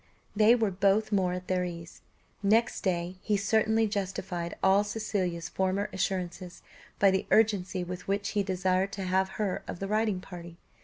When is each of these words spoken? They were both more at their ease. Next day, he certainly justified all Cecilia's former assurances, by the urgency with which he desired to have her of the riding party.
They 0.35 0.55
were 0.55 0.71
both 0.71 1.11
more 1.11 1.33
at 1.33 1.47
their 1.47 1.63
ease. 1.63 2.01
Next 2.41 2.81
day, 2.81 3.17
he 3.21 3.37
certainly 3.37 3.85
justified 3.85 4.55
all 4.63 4.83
Cecilia's 4.83 5.47
former 5.47 5.91
assurances, 5.93 6.63
by 6.97 7.11
the 7.11 7.27
urgency 7.29 7.83
with 7.83 8.07
which 8.07 8.29
he 8.29 8.41
desired 8.41 8.91
to 8.93 9.03
have 9.03 9.29
her 9.37 9.61
of 9.67 9.77
the 9.77 9.87
riding 9.87 10.19
party. 10.19 10.57